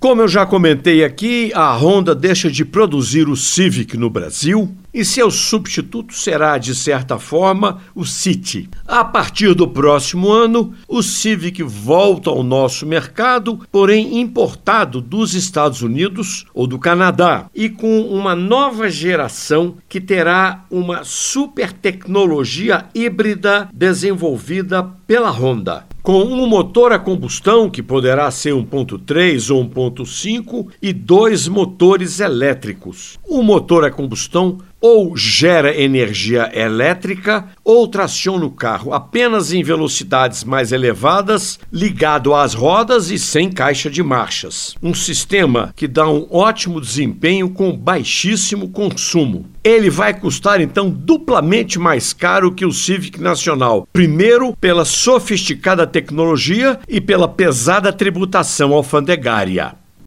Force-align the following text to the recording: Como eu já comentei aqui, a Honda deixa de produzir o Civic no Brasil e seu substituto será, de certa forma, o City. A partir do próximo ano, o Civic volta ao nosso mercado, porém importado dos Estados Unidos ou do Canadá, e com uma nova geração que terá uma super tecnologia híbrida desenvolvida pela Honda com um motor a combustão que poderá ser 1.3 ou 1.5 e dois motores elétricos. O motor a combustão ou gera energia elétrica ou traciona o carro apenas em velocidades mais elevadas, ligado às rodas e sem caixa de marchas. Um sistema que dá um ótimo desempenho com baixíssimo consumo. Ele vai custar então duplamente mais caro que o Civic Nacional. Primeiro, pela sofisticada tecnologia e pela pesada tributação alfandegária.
Como 0.00 0.22
eu 0.22 0.28
já 0.28 0.46
comentei 0.46 1.02
aqui, 1.02 1.50
a 1.52 1.76
Honda 1.76 2.14
deixa 2.14 2.48
de 2.48 2.64
produzir 2.64 3.28
o 3.28 3.34
Civic 3.34 3.96
no 3.96 4.08
Brasil 4.08 4.72
e 4.94 5.04
seu 5.04 5.28
substituto 5.28 6.14
será, 6.14 6.56
de 6.56 6.72
certa 6.72 7.18
forma, 7.18 7.78
o 7.96 8.04
City. 8.04 8.70
A 8.86 9.04
partir 9.04 9.54
do 9.54 9.66
próximo 9.66 10.30
ano, 10.30 10.72
o 10.86 11.02
Civic 11.02 11.64
volta 11.64 12.30
ao 12.30 12.44
nosso 12.44 12.86
mercado, 12.86 13.60
porém 13.72 14.20
importado 14.20 15.00
dos 15.00 15.34
Estados 15.34 15.82
Unidos 15.82 16.46
ou 16.54 16.68
do 16.68 16.78
Canadá, 16.78 17.46
e 17.52 17.68
com 17.68 18.02
uma 18.02 18.36
nova 18.36 18.88
geração 18.88 19.78
que 19.88 20.00
terá 20.00 20.64
uma 20.70 21.02
super 21.02 21.72
tecnologia 21.72 22.86
híbrida 22.94 23.68
desenvolvida 23.72 24.84
pela 25.08 25.30
Honda 25.30 25.88
com 26.08 26.22
um 26.22 26.46
motor 26.46 26.90
a 26.90 26.98
combustão 26.98 27.68
que 27.68 27.82
poderá 27.82 28.30
ser 28.30 28.54
1.3 28.54 29.54
ou 29.54 29.62
1.5 29.62 30.68
e 30.80 30.90
dois 30.90 31.46
motores 31.46 32.18
elétricos. 32.18 33.18
O 33.28 33.42
motor 33.42 33.84
a 33.84 33.90
combustão 33.90 34.56
ou 34.80 35.14
gera 35.18 35.78
energia 35.78 36.50
elétrica 36.54 37.48
ou 37.62 37.86
traciona 37.86 38.46
o 38.46 38.50
carro 38.50 38.94
apenas 38.94 39.52
em 39.52 39.62
velocidades 39.62 40.44
mais 40.44 40.72
elevadas, 40.72 41.58
ligado 41.70 42.34
às 42.34 42.54
rodas 42.54 43.10
e 43.10 43.18
sem 43.18 43.50
caixa 43.50 43.90
de 43.90 44.02
marchas. 44.02 44.76
Um 44.82 44.94
sistema 44.94 45.74
que 45.76 45.86
dá 45.86 46.08
um 46.08 46.26
ótimo 46.30 46.80
desempenho 46.80 47.50
com 47.50 47.76
baixíssimo 47.76 48.70
consumo. 48.70 49.44
Ele 49.68 49.90
vai 49.90 50.18
custar 50.18 50.62
então 50.62 50.88
duplamente 50.88 51.78
mais 51.78 52.14
caro 52.14 52.54
que 52.54 52.64
o 52.64 52.72
Civic 52.72 53.20
Nacional. 53.20 53.86
Primeiro, 53.92 54.56
pela 54.56 54.82
sofisticada 54.82 55.86
tecnologia 55.86 56.80
e 56.88 57.02
pela 57.02 57.28
pesada 57.28 57.92
tributação 57.92 58.72
alfandegária. 58.72 59.74